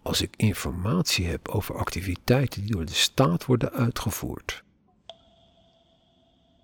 Als 0.03 0.23
ik 0.23 0.37
informatie 0.37 1.27
heb 1.27 1.49
over 1.49 1.77
activiteiten 1.77 2.61
die 2.61 2.71
door 2.71 2.85
de 2.85 2.93
staat 2.93 3.45
worden 3.45 3.73
uitgevoerd, 3.73 4.65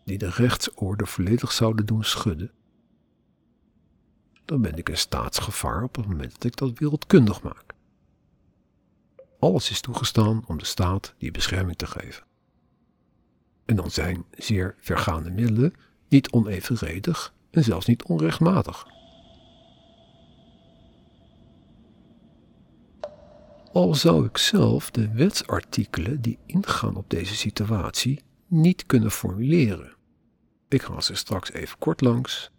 die 0.05 0.19
de 0.19 0.31
rechtsorde 0.31 1.07
volledig 1.07 1.53
zouden 1.53 1.87
doen 1.87 2.05
schudden, 2.05 2.53
dan 4.51 4.63
ben 4.63 4.77
ik 4.77 4.89
een 4.89 4.97
staatsgevaar 4.97 5.83
op 5.83 5.97
het 5.97 6.07
moment 6.07 6.33
dat 6.33 6.45
ik 6.45 6.57
dat 6.57 6.79
wereldkundig 6.79 7.43
maak. 7.43 7.75
Alles 9.39 9.71
is 9.71 9.81
toegestaan 9.81 10.45
om 10.47 10.59
de 10.59 10.65
staat 10.65 11.15
die 11.19 11.31
bescherming 11.31 11.77
te 11.77 11.87
geven. 11.87 12.25
En 13.65 13.77
dan 13.77 13.91
zijn 13.91 14.25
zeer 14.31 14.75
vergaande 14.81 15.31
middelen 15.31 15.75
niet 16.09 16.31
onevenredig 16.31 17.35
en 17.51 17.65
zelfs 17.65 17.87
niet 17.87 18.03
onrechtmatig. 18.03 18.87
Al 23.73 23.95
zou 23.95 24.27
ik 24.27 24.37
zelf 24.37 24.91
de 24.91 25.13
wetsartikelen 25.13 26.21
die 26.21 26.39
ingaan 26.47 26.97
op 26.97 27.11
deze 27.11 27.37
situatie 27.37 28.23
niet 28.47 28.87
kunnen 28.87 29.11
formuleren. 29.11 29.97
Ik 30.69 30.83
ga 30.83 31.01
ze 31.01 31.15
straks 31.15 31.53
even 31.53 31.79
kort 31.79 32.01
langs. 32.01 32.51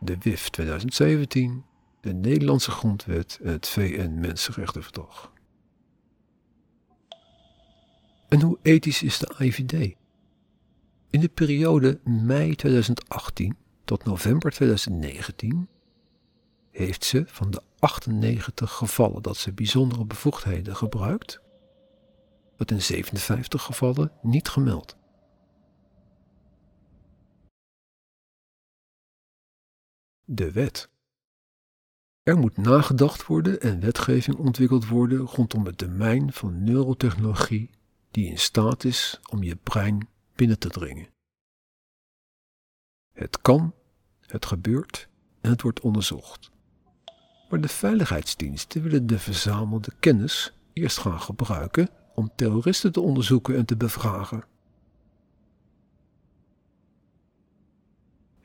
De 0.00 0.16
WIF 0.18 0.48
2017, 0.48 1.64
de 2.00 2.12
Nederlandse 2.12 2.70
Grondwet 2.70 3.38
en 3.42 3.52
het 3.52 3.68
VN-Mensenrechtenverdrag. 3.68 5.32
En 8.28 8.40
hoe 8.40 8.58
ethisch 8.62 9.02
is 9.02 9.18
de 9.18 9.34
IVD? 9.38 9.94
In 11.10 11.20
de 11.20 11.28
periode 11.28 12.00
mei 12.04 12.54
2018 12.54 13.56
tot 13.84 14.04
november 14.04 14.50
2019 14.50 15.68
heeft 16.70 17.04
ze 17.04 17.24
van 17.26 17.50
de 17.50 17.62
98 17.78 18.72
gevallen 18.72 19.22
dat 19.22 19.36
ze 19.36 19.52
bijzondere 19.52 20.04
bevoegdheden 20.04 20.76
gebruikt, 20.76 21.40
dat 22.56 22.70
in 22.70 22.82
57 22.82 23.62
gevallen 23.62 24.12
niet 24.22 24.48
gemeld. 24.48 24.96
De 30.28 30.52
wet. 30.52 30.88
Er 32.22 32.38
moet 32.38 32.56
nagedacht 32.56 33.26
worden 33.26 33.60
en 33.60 33.80
wetgeving 33.80 34.36
ontwikkeld 34.36 34.88
worden 34.88 35.18
rondom 35.18 35.66
het 35.66 35.78
domein 35.78 36.32
van 36.32 36.64
neurotechnologie 36.64 37.70
die 38.10 38.26
in 38.26 38.38
staat 38.38 38.84
is 38.84 39.20
om 39.30 39.42
je 39.42 39.56
brein 39.56 40.08
binnen 40.34 40.58
te 40.58 40.68
dringen. 40.68 41.08
Het 43.12 43.40
kan, 43.40 43.74
het 44.20 44.46
gebeurt 44.46 45.08
en 45.40 45.50
het 45.50 45.62
wordt 45.62 45.80
onderzocht. 45.80 46.50
Maar 47.48 47.60
de 47.60 47.68
veiligheidsdiensten 47.68 48.82
willen 48.82 49.06
de 49.06 49.18
verzamelde 49.18 49.92
kennis 50.00 50.52
eerst 50.72 50.98
gaan 50.98 51.20
gebruiken 51.20 51.88
om 52.14 52.32
terroristen 52.36 52.92
te 52.92 53.00
onderzoeken 53.00 53.56
en 53.56 53.64
te 53.64 53.76
bevragen. 53.76 54.44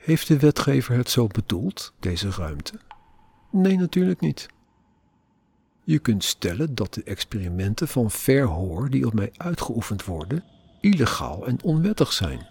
Heeft 0.01 0.27
de 0.27 0.39
wetgever 0.39 0.95
het 0.95 1.09
zo 1.09 1.27
bedoeld, 1.27 1.93
deze 1.99 2.29
ruimte? 2.29 2.79
Nee, 3.51 3.77
natuurlijk 3.77 4.19
niet. 4.19 4.47
Je 5.83 5.99
kunt 5.99 6.23
stellen 6.23 6.75
dat 6.75 6.93
de 6.93 7.03
experimenten 7.03 7.87
van 7.87 8.11
verhoor 8.11 8.89
die 8.89 9.05
op 9.05 9.13
mij 9.13 9.31
uitgeoefend 9.37 10.05
worden, 10.05 10.43
illegaal 10.79 11.47
en 11.47 11.63
onwettig 11.63 12.13
zijn. 12.13 12.47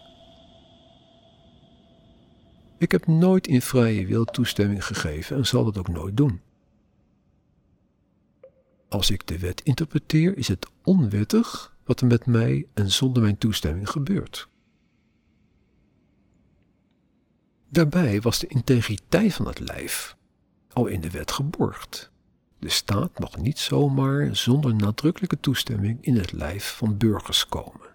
Ik 2.78 2.92
heb 2.92 3.06
nooit 3.06 3.46
in 3.46 3.62
vrije 3.62 4.06
wil 4.06 4.24
toestemming 4.24 4.86
gegeven 4.86 5.36
en 5.36 5.46
zal 5.46 5.64
dat 5.64 5.78
ook 5.78 5.88
nooit 5.88 6.16
doen. 6.16 6.40
Als 8.88 9.10
ik 9.10 9.26
de 9.26 9.38
wet 9.38 9.60
interpreteer, 9.60 10.36
is 10.36 10.48
het 10.48 10.66
onwettig 10.84 11.76
wat 11.84 12.00
er 12.00 12.06
met 12.06 12.26
mij 12.26 12.66
en 12.74 12.90
zonder 12.90 13.22
mijn 13.22 13.38
toestemming 13.38 13.90
gebeurt. 13.90 14.48
Daarbij 17.72 18.20
was 18.20 18.38
de 18.38 18.46
integriteit 18.46 19.34
van 19.34 19.46
het 19.46 19.58
lijf 19.58 20.16
al 20.72 20.86
in 20.86 21.00
de 21.00 21.10
wet 21.10 21.30
geborgd. 21.30 22.10
De 22.58 22.68
staat 22.68 23.18
mag 23.18 23.36
niet 23.36 23.58
zomaar 23.58 24.36
zonder 24.36 24.74
nadrukkelijke 24.74 25.40
toestemming 25.40 25.98
in 26.00 26.16
het 26.16 26.32
lijf 26.32 26.76
van 26.76 26.96
burgers 26.96 27.46
komen. 27.46 27.88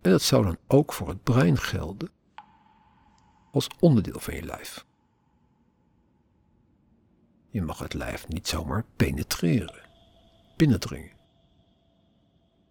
En 0.00 0.10
dat 0.10 0.22
zou 0.22 0.44
dan 0.44 0.58
ook 0.66 0.92
voor 0.92 1.08
het 1.08 1.22
brein 1.22 1.58
gelden 1.58 2.10
als 3.52 3.66
onderdeel 3.80 4.20
van 4.20 4.34
je 4.34 4.42
lijf. 4.42 4.86
Je 7.48 7.62
mag 7.62 7.78
het 7.78 7.94
lijf 7.94 8.28
niet 8.28 8.48
zomaar 8.48 8.84
penetreren, 8.96 9.88
binnendringen. 10.56 11.16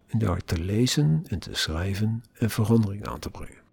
En 0.08 0.20
daar 0.20 0.44
te 0.44 0.60
lezen 0.60 1.24
en 1.28 1.40
te 1.40 1.54
schrijven 1.54 2.24
en 2.34 2.50
verandering 2.50 3.08
aan 3.08 3.20
te 3.20 3.30
brengen. 3.30 3.67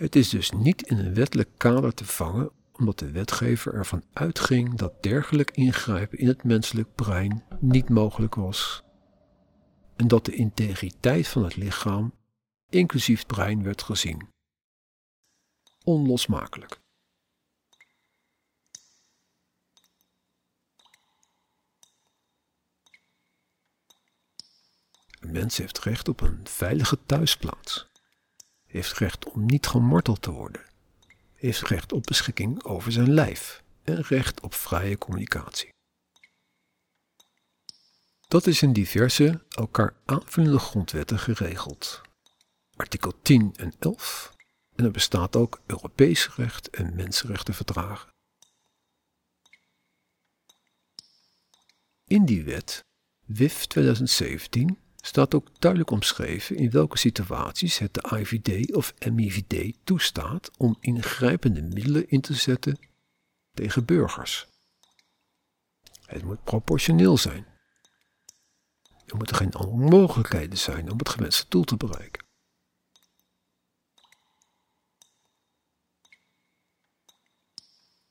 Het 0.00 0.16
is 0.16 0.28
dus 0.28 0.50
niet 0.50 0.82
in 0.82 0.98
een 0.98 1.14
wettelijk 1.14 1.50
kader 1.56 1.94
te 1.94 2.04
vangen 2.04 2.50
omdat 2.72 2.98
de 2.98 3.10
wetgever 3.10 3.74
ervan 3.74 4.04
uitging 4.12 4.74
dat 4.74 5.02
dergelijk 5.02 5.50
ingrijpen 5.50 6.18
in 6.18 6.28
het 6.28 6.44
menselijk 6.44 6.94
brein 6.94 7.44
niet 7.58 7.88
mogelijk 7.88 8.34
was 8.34 8.82
en 9.96 10.08
dat 10.08 10.24
de 10.24 10.34
integriteit 10.34 11.28
van 11.28 11.44
het 11.44 11.56
lichaam, 11.56 12.14
inclusief 12.68 13.26
brein, 13.26 13.62
werd 13.62 13.82
gezien. 13.82 14.28
Onlosmakelijk. 15.84 16.80
Een 25.20 25.32
mens 25.32 25.56
heeft 25.56 25.78
recht 25.78 26.08
op 26.08 26.20
een 26.20 26.40
veilige 26.44 26.98
thuisplaats, 27.06 27.89
heeft 28.70 28.98
recht 28.98 29.24
om 29.24 29.46
niet 29.46 29.66
gemarteld 29.66 30.22
te 30.22 30.30
worden, 30.30 30.64
heeft 31.34 31.62
recht 31.62 31.92
op 31.92 32.02
beschikking 32.02 32.64
over 32.64 32.92
zijn 32.92 33.10
lijf 33.10 33.62
en 33.82 34.00
recht 34.00 34.40
op 34.40 34.54
vrije 34.54 34.98
communicatie. 34.98 35.68
Dat 38.28 38.46
is 38.46 38.62
in 38.62 38.72
diverse, 38.72 39.42
elkaar 39.48 39.94
aanvullende 40.04 40.58
grondwetten 40.58 41.18
geregeld. 41.18 42.00
Artikel 42.76 43.22
10 43.22 43.52
en 43.56 43.72
11 43.78 44.34
en 44.74 44.84
er 44.84 44.90
bestaat 44.90 45.36
ook 45.36 45.60
Europees 45.66 46.34
recht 46.34 46.70
en 46.70 46.94
mensenrechtenverdragen. 46.96 48.08
In 52.04 52.24
die 52.24 52.44
wet, 52.44 52.84
WIF 53.26 53.66
2017, 53.66 54.78
staat 55.00 55.34
ook 55.34 55.48
duidelijk 55.58 55.90
omschreven 55.90 56.56
in 56.56 56.70
welke 56.70 56.98
situaties 56.98 57.78
het 57.78 57.94
de 57.94 58.16
IVD 58.18 58.74
of 58.74 58.94
MIVD 59.12 59.76
toestaat 59.84 60.50
om 60.56 60.76
ingrijpende 60.80 61.62
middelen 61.62 62.08
in 62.08 62.20
te 62.20 62.34
zetten 62.34 62.78
tegen 63.52 63.84
burgers. 63.84 64.46
Het 66.06 66.24
moet 66.24 66.44
proportioneel 66.44 67.16
zijn. 67.16 67.46
Er 69.06 69.16
moeten 69.16 69.36
geen 69.36 69.56
onmogelijkheden 69.56 70.58
zijn 70.58 70.90
om 70.90 70.98
het 70.98 71.08
gewenste 71.08 71.44
doel 71.48 71.64
te 71.64 71.76
bereiken. 71.76 72.24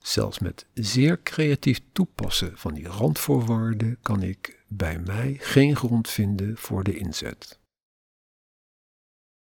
Zelfs 0.09 0.39
met 0.39 0.65
zeer 0.73 1.21
creatief 1.23 1.81
toepassen 1.91 2.57
van 2.57 2.73
die 2.73 2.87
randvoorwaarden 2.87 3.97
kan 4.01 4.23
ik 4.23 4.63
bij 4.67 4.99
mij 4.99 5.37
geen 5.39 5.75
grond 5.75 6.09
vinden 6.09 6.57
voor 6.57 6.83
de 6.83 6.97
inzet. 6.97 7.59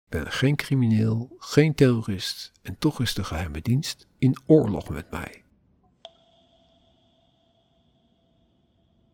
Ik 0.04 0.10
ben 0.10 0.32
geen 0.32 0.56
crimineel, 0.56 1.36
geen 1.38 1.76
terrorist 1.76 2.52
en 2.62 2.78
toch 2.78 3.00
is 3.02 3.14
de 3.14 3.24
geheime 3.24 3.62
dienst 3.62 4.08
in 4.18 4.38
oorlog 4.46 4.90
met 4.90 5.12
mij. 5.12 5.44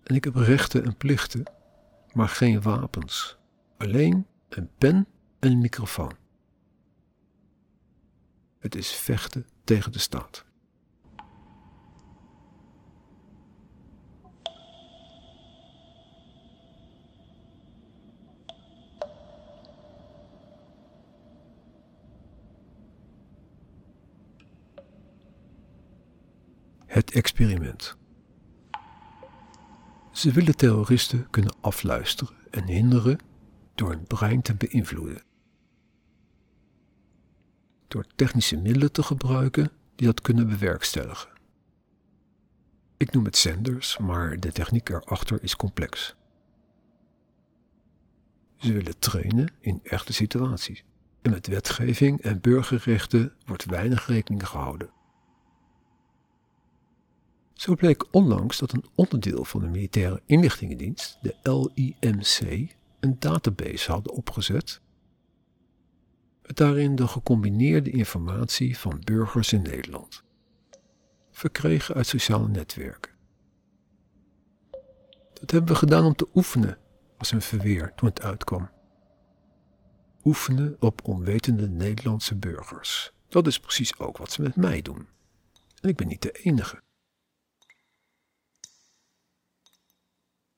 En 0.03 0.15
ik 0.15 0.23
heb 0.23 0.35
rechten 0.35 0.85
en 0.85 0.97
plichten, 0.97 1.43
maar 2.13 2.29
geen 2.29 2.61
wapens. 2.61 3.37
Alleen 3.77 4.27
een 4.49 4.69
pen 4.77 5.07
en 5.39 5.51
een 5.51 5.59
microfoon. 5.59 6.13
Het 8.59 8.75
is 8.75 8.91
vechten 8.91 9.47
tegen 9.63 9.91
de 9.91 9.99
staat. 9.99 10.47
Het 26.99 27.11
experiment. 27.11 27.97
Ze 30.11 30.31
willen 30.31 30.55
terroristen 30.55 31.29
kunnen 31.29 31.55
afluisteren 31.61 32.35
en 32.49 32.67
hinderen 32.67 33.19
door 33.75 33.89
hun 33.89 34.03
brein 34.03 34.41
te 34.41 34.55
beïnvloeden. 34.55 35.23
Door 37.87 38.05
technische 38.15 38.57
middelen 38.57 38.91
te 38.91 39.03
gebruiken 39.03 39.71
die 39.95 40.07
dat 40.07 40.21
kunnen 40.21 40.47
bewerkstelligen. 40.47 41.29
Ik 42.97 43.11
noem 43.11 43.25
het 43.25 43.37
zenders, 43.37 43.97
maar 43.97 44.39
de 44.39 44.51
techniek 44.51 44.89
erachter 44.89 45.43
is 45.43 45.55
complex. 45.55 46.15
Ze 48.55 48.73
willen 48.73 48.99
trainen 48.99 49.53
in 49.59 49.79
echte 49.83 50.13
situaties. 50.13 50.83
En 51.21 51.31
met 51.31 51.47
wetgeving 51.47 52.21
en 52.21 52.41
burgerrechten 52.41 53.33
wordt 53.45 53.65
weinig 53.65 54.07
rekening 54.07 54.47
gehouden. 54.47 54.97
Zo 57.59 57.75
bleek 57.75 58.13
onlangs 58.13 58.57
dat 58.57 58.71
een 58.71 58.85
onderdeel 58.95 59.45
van 59.45 59.61
de 59.61 59.67
militaire 59.67 60.21
inlichtingendienst, 60.25 61.17
de 61.21 61.35
LIMC, 61.43 62.69
een 62.99 63.15
database 63.19 63.91
hadden 63.91 64.13
opgezet 64.13 64.81
met 66.41 66.57
daarin 66.57 66.95
de 66.95 67.07
gecombineerde 67.07 67.89
informatie 67.89 68.77
van 68.77 69.01
burgers 69.03 69.53
in 69.53 69.61
Nederland, 69.61 70.23
verkregen 71.31 71.95
uit 71.95 72.07
sociale 72.07 72.47
netwerken. 72.47 73.11
Dat 75.33 75.51
hebben 75.51 75.73
we 75.73 75.79
gedaan 75.79 76.05
om 76.05 76.15
te 76.15 76.27
oefenen, 76.33 76.77
was 77.17 77.31
een 77.31 77.41
verweer 77.41 77.93
toen 77.95 78.09
het 78.09 78.21
uitkwam. 78.21 78.69
Oefenen 80.23 80.75
op 80.79 81.07
onwetende 81.07 81.69
Nederlandse 81.69 82.35
burgers. 82.35 83.13
Dat 83.27 83.47
is 83.47 83.59
precies 83.59 83.97
ook 83.97 84.17
wat 84.17 84.31
ze 84.31 84.41
met 84.41 84.55
mij 84.55 84.81
doen. 84.81 85.07
En 85.81 85.89
ik 85.89 85.95
ben 85.95 86.07
niet 86.07 86.21
de 86.21 86.31
enige. 86.31 86.87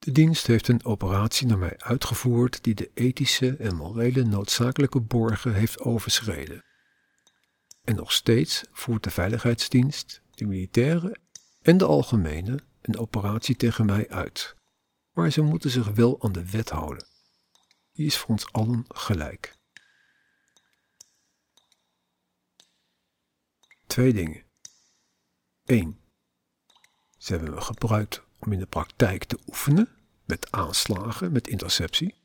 De 0.06 0.12
dienst 0.12 0.48
heeft 0.48 0.68
een 0.68 0.86
operatie 0.86 1.48
naar 1.48 1.58
mij 1.58 1.78
uitgevoerd 1.78 2.64
die 2.64 2.76
de 2.76 2.92
ethische 2.94 3.56
en 3.56 3.76
morele 3.76 4.24
noodzakelijke 4.24 5.00
borgen 5.00 5.54
heeft 5.54 5.80
overschreden. 5.80 6.64
En 7.82 7.96
nog 7.96 8.12
steeds 8.12 8.64
voert 8.72 9.04
de 9.04 9.10
veiligheidsdienst, 9.10 10.22
de 10.32 10.46
militaire 10.46 11.18
en 11.62 11.78
de 11.78 11.86
algemene 11.86 12.60
een 12.82 12.98
operatie 12.98 13.56
tegen 13.56 13.86
mij 13.86 14.10
uit. 14.10 14.56
Maar 15.12 15.32
ze 15.32 15.42
moeten 15.42 15.70
zich 15.70 15.88
wel 15.88 16.24
aan 16.24 16.32
de 16.32 16.52
wet 16.52 16.70
houden. 16.70 17.08
Die 17.92 18.06
is 18.06 18.18
voor 18.18 18.30
ons 18.30 18.52
allen 18.52 18.86
gelijk. 18.88 19.56
Twee 23.88 24.14
dingen. 24.14 24.44
1. 25.66 26.00
Ze 27.18 27.32
hebben 27.34 27.54
me 27.54 27.62
gebruikt 27.62 28.30
om 28.42 28.52
in 28.52 28.60
de 28.60 28.66
praktijk 28.66 29.24
te 29.24 29.40
oefenen 29.48 29.90
met 30.26 30.52
aanslagen, 30.52 31.32
met 31.32 31.48
interceptie. 31.48 32.16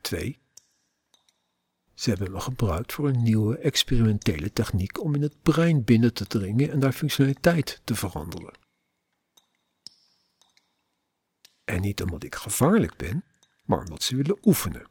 2. 0.00 0.38
Ze 1.94 2.10
hebben 2.10 2.32
me 2.32 2.40
gebruikt 2.40 2.92
voor 2.92 3.08
een 3.08 3.22
nieuwe 3.22 3.58
experimentele 3.58 4.52
techniek 4.52 5.00
om 5.02 5.14
in 5.14 5.22
het 5.22 5.42
brein 5.42 5.84
binnen 5.84 6.14
te 6.14 6.26
dringen 6.26 6.70
en 6.70 6.80
daar 6.80 6.92
functionaliteit 6.92 7.80
te 7.84 7.94
veranderen. 7.94 8.54
En 11.64 11.80
niet 11.80 12.02
omdat 12.02 12.22
ik 12.22 12.34
gevaarlijk 12.34 12.96
ben, 12.96 13.24
maar 13.64 13.78
omdat 13.78 14.02
ze 14.02 14.16
willen 14.16 14.38
oefenen. 14.42 14.86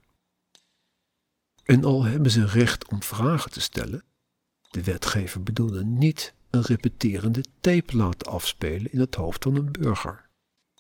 En 1.64 1.84
al 1.84 2.04
hebben 2.04 2.32
ze 2.32 2.46
recht 2.46 2.88
om 2.88 3.04
vragen 3.04 3.52
te 3.52 3.62
stellen, 3.62 4.04
de 4.70 4.84
wetgever 4.84 5.44
bedoelde 5.44 5.86
niet 5.86 6.34
een 6.50 6.62
repeterende 6.62 7.44
tape 7.60 7.98
laten 7.98 8.32
afspelen 8.32 8.92
in 8.92 9.00
het 9.00 9.16
hoofd 9.16 9.44
van 9.44 9.56
een 9.56 9.72
burger. 9.72 10.30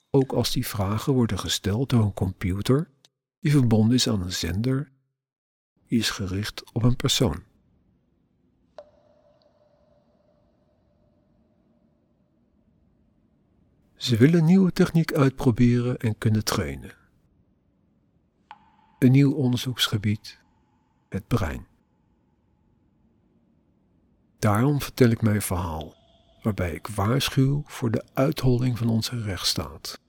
Ook 0.09 0.31
als 0.31 0.51
die 0.51 0.67
vragen 0.67 1.13
worden 1.13 1.39
gesteld 1.39 1.89
door 1.89 2.03
een 2.03 2.13
computer 2.13 2.89
die 3.39 3.51
verbonden 3.51 3.95
is 3.95 4.09
aan 4.09 4.21
een 4.21 4.33
zender, 4.33 4.91
die 5.87 5.99
is 5.99 6.09
gericht 6.09 6.73
op 6.73 6.83
een 6.83 6.95
persoon. 6.95 7.43
Ze 13.95 14.17
willen 14.17 14.45
nieuwe 14.45 14.71
techniek 14.71 15.13
uitproberen 15.13 15.97
en 15.97 16.17
kunnen 16.17 16.43
trainen. 16.43 16.95
Een 18.99 19.11
nieuw 19.11 19.33
onderzoeksgebied, 19.33 20.39
het 21.09 21.27
brein. 21.27 21.67
Daarom 24.39 24.81
vertel 24.81 25.09
ik 25.09 25.21
mijn 25.21 25.41
verhaal, 25.41 25.95
waarbij 26.41 26.73
ik 26.73 26.87
waarschuw 26.87 27.63
voor 27.65 27.91
de 27.91 28.03
uitholling 28.13 28.77
van 28.77 28.89
onze 28.89 29.21
rechtsstaat 29.21 29.99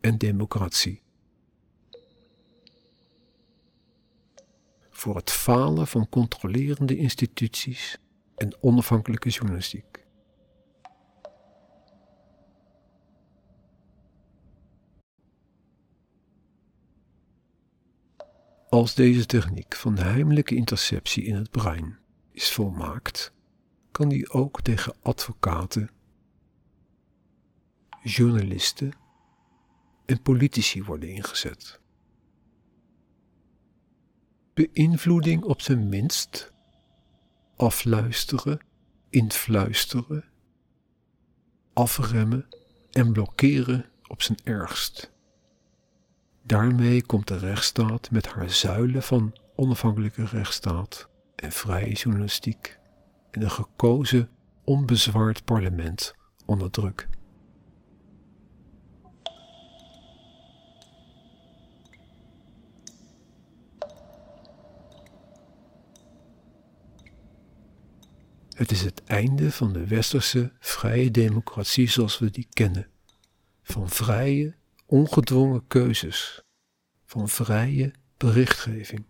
en 0.00 0.18
democratie. 0.18 1.02
Voor 4.90 5.16
het 5.16 5.30
falen 5.30 5.86
van 5.86 6.08
controlerende 6.08 6.96
instituties 6.96 7.98
en 8.36 8.56
onafhankelijke 8.60 9.28
journalistiek. 9.28 10.04
Als 18.68 18.94
deze 18.94 19.26
techniek 19.26 19.76
van 19.76 19.98
heimelijke 19.98 20.54
interceptie 20.54 21.24
in 21.24 21.34
het 21.34 21.50
brein 21.50 21.99
is 22.40 22.52
volmaakt, 22.52 23.32
kan 23.90 24.08
die 24.08 24.30
ook 24.30 24.62
tegen 24.62 24.94
advocaten, 25.02 25.90
journalisten 28.02 28.92
en 30.06 30.22
politici 30.22 30.82
worden 30.82 31.08
ingezet. 31.08 31.80
Beïnvloeding 34.54 35.42
op 35.42 35.60
zijn 35.60 35.88
minst, 35.88 36.52
afluisteren, 37.56 38.60
influisteren, 39.10 40.24
afremmen 41.72 42.48
en 42.90 43.12
blokkeren 43.12 43.90
op 44.06 44.22
zijn 44.22 44.38
ergst. 44.44 45.12
Daarmee 46.42 47.06
komt 47.06 47.28
de 47.28 47.38
rechtsstaat 47.38 48.10
met 48.10 48.26
haar 48.26 48.50
zuilen 48.50 49.02
van 49.02 49.36
onafhankelijke 49.54 50.24
rechtsstaat 50.24 51.09
en 51.40 51.52
vrije 51.52 51.92
journalistiek 51.92 52.78
en 53.30 53.42
een 53.42 53.50
gekozen, 53.50 54.28
onbezwaard 54.64 55.44
parlement 55.44 56.14
onder 56.46 56.70
druk. 56.70 57.08
Het 68.60 68.70
is 68.70 68.82
het 68.82 69.04
einde 69.04 69.52
van 69.52 69.72
de 69.72 69.86
westerse 69.86 70.52
vrije 70.58 71.10
democratie 71.10 71.88
zoals 71.88 72.18
we 72.18 72.30
die 72.30 72.46
kennen. 72.52 72.88
Van 73.62 73.88
vrije, 73.88 74.54
ongedwongen 74.86 75.66
keuzes. 75.66 76.42
Van 77.04 77.28
vrije 77.28 77.92
berichtgeving. 78.16 79.09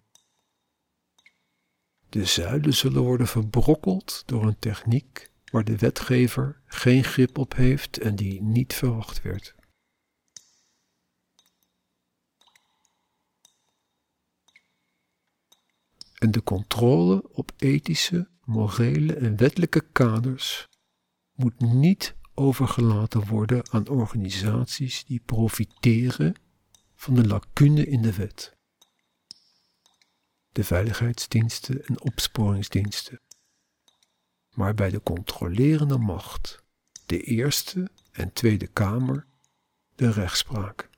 De 2.10 2.24
zuilen 2.24 2.74
zullen 2.74 3.02
worden 3.02 3.26
verbrokkeld 3.26 4.22
door 4.26 4.46
een 4.46 4.58
techniek 4.58 5.30
waar 5.50 5.64
de 5.64 5.76
wetgever 5.76 6.60
geen 6.66 7.04
grip 7.04 7.38
op 7.38 7.54
heeft 7.54 7.98
en 7.98 8.16
die 8.16 8.42
niet 8.42 8.74
verwacht 8.74 9.22
werd. 9.22 9.54
En 16.14 16.30
de 16.30 16.42
controle 16.42 17.28
op 17.32 17.52
ethische, 17.56 18.28
morele 18.44 19.14
en 19.14 19.36
wettelijke 19.36 19.80
kaders 19.92 20.68
moet 21.32 21.60
niet 21.60 22.16
overgelaten 22.34 23.26
worden 23.26 23.70
aan 23.72 23.88
organisaties 23.88 25.04
die 25.04 25.20
profiteren 25.20 26.34
van 26.94 27.14
de 27.14 27.26
lacune 27.26 27.86
in 27.86 28.02
de 28.02 28.14
wet 28.14 28.58
de 30.52 30.64
veiligheidsdiensten 30.64 31.84
en 31.86 32.00
opsporingsdiensten. 32.00 33.20
Maar 34.50 34.74
bij 34.74 34.90
de 34.90 35.02
controlerende 35.02 35.98
macht, 35.98 36.62
de 37.06 37.20
Eerste 37.20 37.90
en 38.12 38.32
Tweede 38.32 38.66
Kamer, 38.66 39.26
de 39.94 40.10
rechtspraak. 40.10 40.88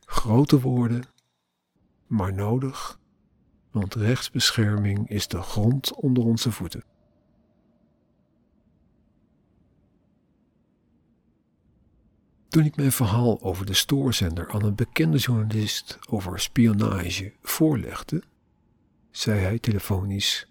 Grote 0.00 0.60
woorden, 0.60 1.04
maar 2.06 2.32
nodig, 2.32 3.00
want 3.70 3.94
rechtsbescherming 3.94 5.08
is 5.08 5.28
de 5.28 5.42
grond 5.42 5.94
onder 5.94 6.24
onze 6.24 6.52
voeten. 6.52 6.95
Toen 12.56 12.64
ik 12.64 12.76
mijn 12.76 12.92
verhaal 12.92 13.42
over 13.42 13.66
de 13.66 13.74
stoorzender 13.74 14.50
aan 14.50 14.64
een 14.64 14.74
bekende 14.74 15.18
journalist 15.18 15.98
over 16.08 16.40
spionage 16.40 17.32
voorlegde, 17.42 18.22
zei 19.10 19.40
hij 19.40 19.58
telefonisch: 19.58 20.46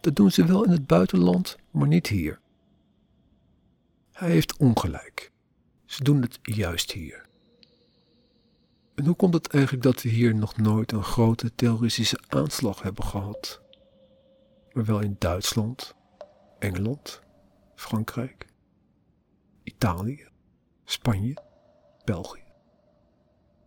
Dat 0.00 0.16
doen 0.16 0.30
ze 0.30 0.44
wel 0.44 0.64
in 0.64 0.70
het 0.70 0.86
buitenland, 0.86 1.56
maar 1.70 1.86
niet 1.86 2.06
hier. 2.06 2.40
Hij 4.12 4.30
heeft 4.30 4.56
ongelijk. 4.56 5.32
Ze 5.84 6.02
doen 6.02 6.22
het 6.22 6.38
juist 6.42 6.92
hier. 6.92 7.26
En 8.94 9.04
hoe 9.06 9.16
komt 9.16 9.34
het 9.34 9.48
eigenlijk 9.48 9.84
dat 9.84 10.02
we 10.02 10.08
hier 10.08 10.34
nog 10.34 10.56
nooit 10.56 10.92
een 10.92 11.04
grote 11.04 11.54
terroristische 11.54 12.20
aanslag 12.28 12.82
hebben 12.82 13.04
gehad? 13.04 13.60
Maar 14.72 14.84
wel 14.84 15.00
in 15.00 15.16
Duitsland, 15.18 15.94
Engeland, 16.58 17.20
Frankrijk, 17.74 18.46
Italië, 19.66 20.28
Spanje, 20.84 21.36
België. 22.04 22.44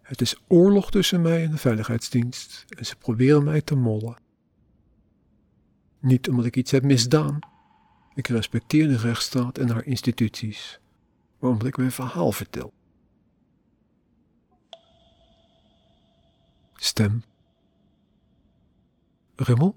Het 0.01 0.21
is 0.21 0.41
oorlog 0.47 0.91
tussen 0.91 1.21
mij 1.21 1.43
en 1.43 1.51
de 1.51 1.57
veiligheidsdienst 1.57 2.65
en 2.77 2.85
ze 2.85 2.95
proberen 2.95 3.43
mij 3.43 3.62
te 3.62 3.75
mollen. 3.75 4.21
Niet 5.99 6.29
omdat 6.29 6.45
ik 6.45 6.55
iets 6.55 6.71
heb 6.71 6.83
misdaan. 6.83 7.39
Ik 8.13 8.27
respecteer 8.27 8.88
de 8.88 8.97
rechtsstaat 8.97 9.57
en 9.57 9.69
haar 9.69 9.85
instituties, 9.85 10.79
maar 11.39 11.49
omdat 11.51 11.67
ik 11.67 11.77
mijn 11.77 11.91
verhaal 11.91 12.31
vertel. 12.31 12.73
Stem. 16.73 17.23
Raymond, 19.35 19.75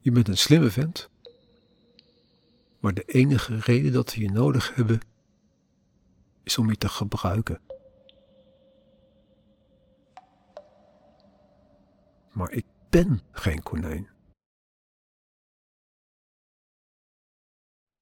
je 0.00 0.12
bent 0.12 0.28
een 0.28 0.38
slimme 0.38 0.70
vent. 0.70 1.10
Maar 2.80 2.94
de 2.94 3.04
enige 3.04 3.58
reden 3.58 3.92
dat 3.92 4.14
we 4.14 4.20
je 4.20 4.30
nodig 4.30 4.74
hebben 4.74 5.00
is 6.42 6.58
om 6.58 6.68
je 6.68 6.76
te 6.76 6.88
gebruiken. 6.88 7.60
Maar 12.32 12.50
ik 12.50 12.66
ben 12.90 13.20
geen 13.30 13.62
konijn. 13.62 14.10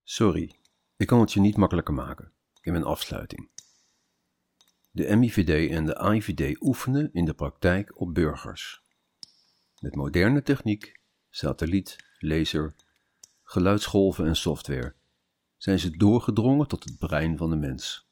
Sorry, 0.03 0.59
ik 0.97 1.07
kan 1.07 1.21
het 1.21 1.33
je 1.33 1.41
niet 1.41 1.57
makkelijker 1.57 1.95
maken 1.95 2.33
in 2.61 2.73
mijn 2.73 2.85
afsluiting. 2.85 3.51
De 4.91 5.17
MIVD 5.17 5.71
en 5.71 5.87
de 5.87 6.13
IVD 6.15 6.61
oefenen 6.61 7.13
in 7.13 7.25
de 7.25 7.35
praktijk 7.35 8.01
op 8.01 8.15
burgers. 8.15 8.83
Met 9.81 9.95
moderne 9.95 10.43
techniek, 10.43 11.01
satelliet, 11.29 11.97
laser, 12.19 12.75
geluidsgolven 13.43 14.27
en 14.27 14.37
software 14.37 14.95
zijn 15.57 15.79
ze 15.79 15.97
doorgedrongen 15.97 16.69
tot 16.69 16.85
het 16.85 16.99
brein 16.99 17.37
van 17.37 17.51
de 17.51 17.57
mens, 17.57 18.10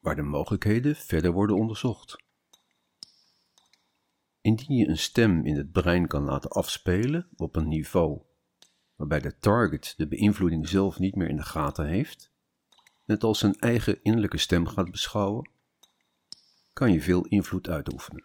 waar 0.00 0.16
de 0.16 0.22
mogelijkheden 0.22 0.96
verder 0.96 1.32
worden 1.32 1.56
onderzocht. 1.56 2.22
Indien 4.40 4.76
je 4.76 4.88
een 4.88 4.98
stem 4.98 5.44
in 5.46 5.56
het 5.56 5.72
brein 5.72 6.06
kan 6.06 6.22
laten 6.22 6.50
afspelen 6.50 7.28
op 7.36 7.56
een 7.56 7.68
niveau 7.68 8.22
waarbij 9.00 9.20
de 9.20 9.38
target 9.38 9.94
de 9.96 10.08
beïnvloeding 10.08 10.68
zelf 10.68 10.98
niet 10.98 11.14
meer 11.14 11.28
in 11.28 11.36
de 11.36 11.42
gaten 11.42 11.86
heeft, 11.86 12.32
net 13.04 13.22
als 13.22 13.38
zijn 13.38 13.54
eigen 13.54 14.02
innerlijke 14.02 14.38
stem 14.38 14.66
gaat 14.66 14.90
beschouwen, 14.90 15.50
kan 16.72 16.92
je 16.92 17.02
veel 17.02 17.26
invloed 17.26 17.68
uitoefenen. 17.68 18.24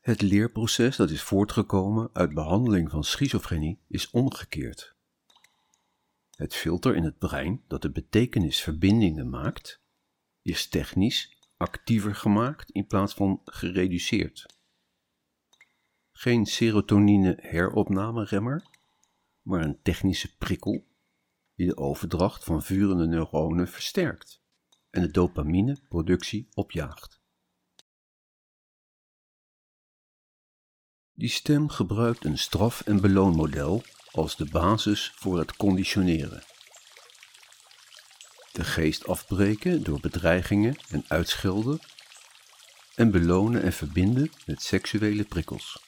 Het 0.00 0.22
leerproces 0.22 0.96
dat 0.96 1.10
is 1.10 1.22
voortgekomen 1.22 2.10
uit 2.12 2.34
behandeling 2.34 2.90
van 2.90 3.04
schizofrenie 3.04 3.80
is 3.88 4.10
omgekeerd. 4.10 4.96
Het 6.38 6.54
filter 6.54 6.96
in 6.96 7.04
het 7.04 7.18
brein 7.18 7.64
dat 7.66 7.82
de 7.82 7.90
betekenisverbindingen 7.90 9.28
maakt, 9.28 9.82
is 10.42 10.68
technisch 10.68 11.36
actiever 11.56 12.14
gemaakt 12.14 12.70
in 12.70 12.86
plaats 12.86 13.14
van 13.14 13.40
gereduceerd. 13.44 14.46
Geen 16.12 16.46
serotonine 16.46 17.38
heropnameremmer, 17.40 18.66
maar 19.42 19.60
een 19.60 19.82
technische 19.82 20.36
prikkel 20.36 20.86
die 21.54 21.66
de 21.66 21.76
overdracht 21.76 22.44
van 22.44 22.62
vurende 22.62 23.06
neuronen 23.06 23.68
versterkt 23.68 24.42
en 24.90 25.02
de 25.02 25.10
dopamineproductie 25.10 26.48
opjaagt. 26.54 27.20
Die 31.12 31.28
stem 31.28 31.68
gebruikt 31.68 32.24
een 32.24 32.38
straf- 32.38 32.80
en 32.80 33.00
beloonmodel 33.00 33.82
als 34.18 34.36
de 34.36 34.44
basis 34.44 35.12
voor 35.14 35.38
het 35.38 35.56
conditioneren. 35.56 36.42
De 38.52 38.64
geest 38.64 39.06
afbreken 39.06 39.82
door 39.82 40.00
bedreigingen 40.00 40.76
en 40.88 41.04
uitschelden 41.08 41.80
en 42.94 43.10
belonen 43.10 43.62
en 43.62 43.72
verbinden 43.72 44.32
met 44.46 44.62
seksuele 44.62 45.24
prikkels. 45.24 45.78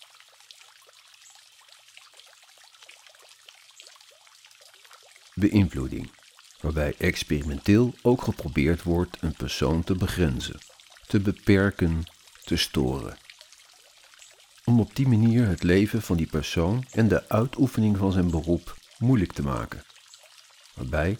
Beïnvloeding, 5.34 6.10
waarbij 6.60 6.94
experimenteel 6.98 7.94
ook 8.02 8.22
geprobeerd 8.22 8.82
wordt 8.82 9.16
een 9.20 9.34
persoon 9.34 9.84
te 9.84 9.94
begrenzen, 9.94 10.60
te 11.06 11.20
beperken, 11.20 12.02
te 12.44 12.56
storen. 12.56 13.18
Om 14.64 14.80
op 14.80 14.96
die 14.96 15.08
manier 15.08 15.46
het 15.46 15.62
leven 15.62 16.02
van 16.02 16.16
die 16.16 16.26
persoon 16.26 16.84
en 16.90 17.08
de 17.08 17.28
uitoefening 17.28 17.96
van 17.96 18.12
zijn 18.12 18.30
beroep 18.30 18.76
moeilijk 18.98 19.32
te 19.32 19.42
maken. 19.42 19.84
Waarbij, 20.74 21.18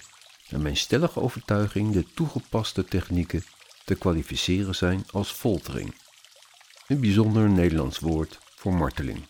naar 0.49 0.61
mijn 0.61 0.77
stellige 0.77 1.21
overtuiging, 1.21 1.93
de 1.93 2.05
toegepaste 2.15 2.85
technieken 2.85 3.45
te 3.85 3.95
kwalificeren 3.95 4.75
zijn 4.75 5.05
als 5.11 5.31
foltering. 5.31 5.95
Een 6.87 7.01
bijzonder 7.01 7.51
Nederlands 7.51 7.99
woord 7.99 8.39
voor 8.57 8.75
marteling. 8.75 9.27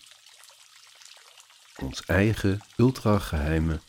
Ons 1.76 2.04
eigen 2.04 2.60
ultrageheime 2.76 3.80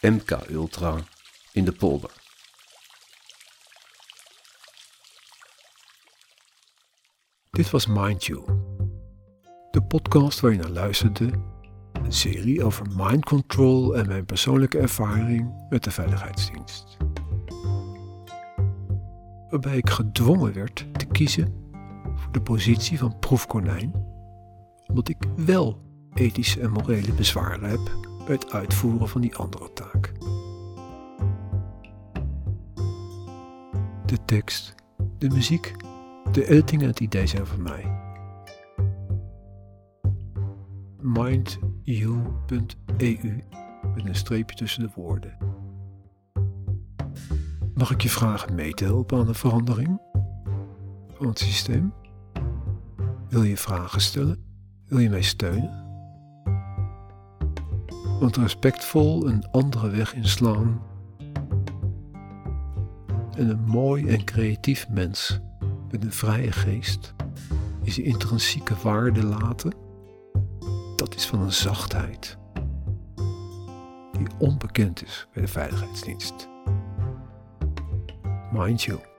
MK 0.00 0.30
Ultra 0.50 1.04
in 1.52 1.64
de 1.64 1.72
polder. 1.72 2.10
Dit 7.50 7.70
was 7.70 7.86
Mind 7.86 8.24
You, 8.24 8.44
de 9.76 9.82
podcast 9.82 10.40
waar 10.40 10.52
je 10.52 10.58
naar 10.58 10.68
luisterde. 10.68 11.30
Een 11.92 12.12
serie 12.12 12.64
over 12.64 12.86
mind 12.96 13.24
control 13.24 13.96
en 13.96 14.06
mijn 14.06 14.24
persoonlijke 14.24 14.78
ervaring 14.78 15.66
met 15.68 15.84
de 15.84 15.90
veiligheidsdienst. 15.90 16.96
Waarbij 19.50 19.76
ik 19.76 19.90
gedwongen 19.90 20.52
werd 20.52 20.86
te 20.92 21.06
kiezen 21.06 21.54
voor 22.14 22.32
de 22.32 22.40
positie 22.40 22.98
van 22.98 23.18
proefkonijn, 23.18 23.92
omdat 24.86 25.08
ik 25.08 25.16
wel 25.36 25.82
ethische 26.14 26.60
en 26.60 26.70
morele 26.70 27.12
bezwaren 27.12 27.70
heb 27.70 27.80
bij 28.26 28.34
het 28.34 28.52
uitvoeren 28.52 29.08
van 29.08 29.20
die 29.20 29.36
andere 29.36 29.72
taak. 29.72 30.12
De 34.06 34.24
tekst, 34.24 34.74
de 35.18 35.28
muziek, 35.28 35.74
de 36.32 36.48
editing 36.48 36.82
en 36.82 36.88
het 36.88 37.00
idee 37.00 37.26
zijn 37.26 37.46
van 37.46 37.62
mij. 37.62 37.95
mindyou.eu 41.16 42.34
met 43.94 44.06
een 44.06 44.14
streepje 44.14 44.56
tussen 44.56 44.82
de 44.82 44.90
woorden. 44.94 45.36
Mag 47.74 47.90
ik 47.90 48.00
je 48.00 48.08
vragen 48.08 48.54
mee 48.54 48.72
te 48.72 48.84
helpen 48.84 49.18
aan 49.18 49.26
de 49.26 49.34
verandering 49.34 50.00
van 51.14 51.26
het 51.26 51.38
systeem? 51.38 51.92
Wil 53.28 53.42
je 53.42 53.56
vragen 53.56 54.00
stellen? 54.00 54.44
Wil 54.86 54.98
je 54.98 55.10
mij 55.10 55.22
steunen? 55.22 55.84
Want 58.20 58.36
respectvol 58.36 59.28
een 59.28 59.50
andere 59.50 59.90
weg 59.90 60.14
inslaan 60.14 60.82
en 63.36 63.48
een 63.48 63.64
mooi 63.64 64.08
en 64.08 64.24
creatief 64.24 64.88
mens 64.88 65.40
met 65.90 66.04
een 66.04 66.12
vrije 66.12 66.52
geest 66.52 67.14
zijn 67.92 68.06
intrinsieke 68.06 68.74
waarde 68.82 69.24
laten, 69.24 69.85
is 71.16 71.26
van 71.26 71.40
een 71.40 71.52
zachtheid 71.52 72.38
die 74.12 74.26
onbekend 74.38 75.04
is 75.04 75.26
bij 75.32 75.42
de 75.42 75.48
veiligheidsdienst. 75.48 76.48
Mind 78.52 78.82
you. 78.82 79.15